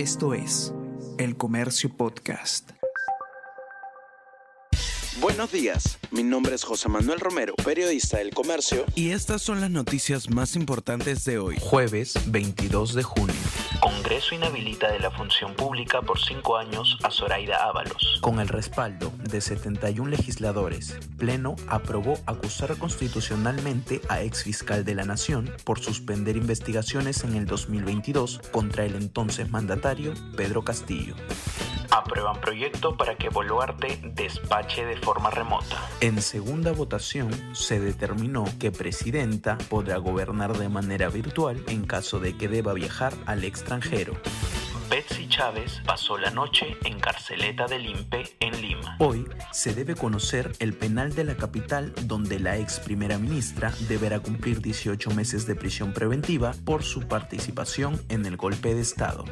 Esto 0.00 0.32
es 0.32 0.72
El 1.18 1.36
Comercio 1.36 1.94
Podcast. 1.94 2.70
Buenos 5.20 5.52
días, 5.52 5.98
mi 6.10 6.22
nombre 6.22 6.54
es 6.54 6.64
José 6.64 6.88
Manuel 6.88 7.20
Romero, 7.20 7.54
periodista 7.62 8.16
del 8.16 8.30
Comercio. 8.30 8.86
Y 8.94 9.10
estas 9.10 9.42
son 9.42 9.60
las 9.60 9.68
noticias 9.70 10.30
más 10.30 10.56
importantes 10.56 11.26
de 11.26 11.38
hoy, 11.38 11.58
jueves 11.60 12.14
22 12.28 12.94
de 12.94 13.02
junio. 13.02 13.34
Congreso 13.80 14.34
inhabilita 14.34 14.92
de 14.92 15.00
la 15.00 15.10
función 15.10 15.54
pública 15.54 16.02
por 16.02 16.20
cinco 16.20 16.58
años 16.58 16.98
a 17.02 17.10
Zoraida 17.10 17.64
Ábalos. 17.64 18.18
Con 18.20 18.38
el 18.38 18.48
respaldo 18.48 19.10
de 19.16 19.40
71 19.40 20.10
legisladores, 20.10 20.98
Pleno 21.16 21.56
aprobó 21.66 22.18
acusar 22.26 22.76
constitucionalmente 22.76 24.02
a 24.10 24.20
ex 24.20 24.44
fiscal 24.44 24.84
de 24.84 24.94
la 24.94 25.04
Nación 25.04 25.50
por 25.64 25.80
suspender 25.80 26.36
investigaciones 26.36 27.24
en 27.24 27.34
el 27.36 27.46
2022 27.46 28.40
contra 28.52 28.84
el 28.84 28.96
entonces 28.96 29.50
mandatario 29.50 30.12
Pedro 30.36 30.62
Castillo. 30.62 31.14
Aprueban 31.90 32.40
proyecto 32.40 32.96
para 32.96 33.16
que 33.16 33.28
Boluarte 33.28 34.00
despache 34.14 34.84
de 34.84 34.96
forma 34.96 35.30
remota. 35.30 35.76
En 36.00 36.22
segunda 36.22 36.72
votación 36.72 37.30
se 37.54 37.80
determinó 37.80 38.44
que 38.58 38.70
Presidenta 38.70 39.58
podrá 39.68 39.96
gobernar 39.98 40.56
de 40.56 40.68
manera 40.68 41.08
virtual 41.08 41.62
en 41.66 41.84
caso 41.86 42.20
de 42.20 42.36
que 42.36 42.48
deba 42.48 42.72
viajar 42.74 43.12
al 43.26 43.44
extranjero. 43.44 44.14
Betsy 44.90 45.28
Chávez 45.28 45.80
pasó 45.86 46.18
la 46.18 46.32
noche 46.32 46.76
en 46.84 46.98
carceleta 46.98 47.68
del 47.68 47.86
INPE 47.86 48.24
en 48.40 48.60
Lima. 48.60 48.96
Hoy 48.98 49.24
se 49.52 49.72
debe 49.72 49.94
conocer 49.94 50.50
el 50.58 50.74
penal 50.74 51.14
de 51.14 51.22
la 51.22 51.36
capital 51.36 51.92
donde 52.06 52.40
la 52.40 52.58
ex 52.58 52.80
primera 52.80 53.16
ministra 53.16 53.72
deberá 53.88 54.18
cumplir 54.18 54.60
18 54.60 55.12
meses 55.12 55.46
de 55.46 55.54
prisión 55.54 55.92
preventiva 55.92 56.54
por 56.64 56.82
su 56.82 57.06
participación 57.06 58.00
en 58.08 58.26
el 58.26 58.36
golpe 58.36 58.74
de 58.74 58.80
Estado. 58.80 59.24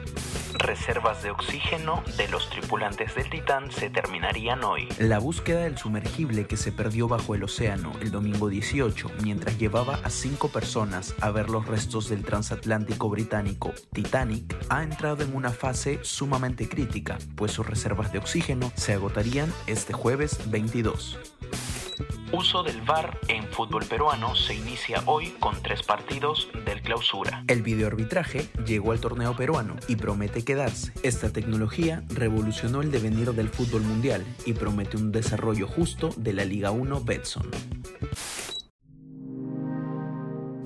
Reservas 0.55 1.23
de 1.23 1.31
oxígeno 1.31 2.03
de 2.17 2.29
los 2.29 2.49
tripulantes 2.51 3.15
del 3.15 3.29
Titán 3.31 3.71
se 3.71 3.91
terminarían 3.91 4.65
hoy. 4.65 4.89
La 4.99 5.19
búsqueda 5.19 5.61
del 5.61 5.79
sumergible 5.79 6.47
que 6.47 6.57
se 6.57 6.73
perdió 6.73 7.09
bajo 7.09 7.35
el 7.35 7.45
océano 7.45 7.93
el 8.01 8.11
domingo 8.11 8.49
18 8.49 9.11
mientras 9.23 9.59
llevaba 9.59 10.01
a 10.05 10.11
cinco 10.11 10.49
personas 10.49 11.15
a 11.21 11.31
ver 11.31 11.51
los 11.51 11.67
restos 11.67 12.09
del 12.09 12.25
transatlántico 12.25 13.09
británico 13.09 13.73
Titanic 13.93 14.57
ha 14.69 14.83
entrado 14.83 15.23
en 15.23 15.35
una 15.35 15.51
fase 15.51 16.01
sumamente 16.03 16.69
crítica, 16.69 17.19
pues 17.37 17.53
sus 17.53 17.67
reservas 17.67 18.13
de 18.13 18.19
oxígeno 18.19 18.73
se 18.77 18.95
agotarían 18.95 19.53
este 19.67 19.93
jueves 19.93 20.51
22. 20.51 21.38
Uso 22.33 22.63
del 22.63 22.83
VAR 22.83 23.19
en 23.29 23.45
fútbol 23.45 23.87
peruano 23.87 24.35
se 24.35 24.55
inicia 24.55 25.03
hoy 25.07 25.29
con 25.41 25.63
tres 25.63 25.83
partidos 25.83 26.51
del 26.67 26.83
clausura. 26.83 27.43
El 27.49 27.63
videoarbitraje 27.63 28.47
llegó 28.67 28.93
al 28.93 29.01
torneo 29.01 29.35
peruano 29.35 29.77
y 29.89 29.97
promete 29.97 30.45
quedarse. 30.45 30.93
Esta 31.03 31.31
tecnología 31.33 32.05
revolucionó 32.09 32.83
el 32.83 32.91
devenir 32.91 33.33
del 33.33 33.49
fútbol 33.49 33.81
mundial 33.83 34.27
y 34.45 34.53
promete 34.53 34.99
un 34.99 35.11
desarrollo 35.11 35.67
justo 35.67 36.11
de 36.19 36.35
la 36.35 36.45
Liga 36.45 36.71
1 36.71 37.01
Betson. 37.03 37.51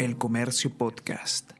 El 0.00 0.18
Comercio 0.18 0.76
Podcast. 0.76 1.52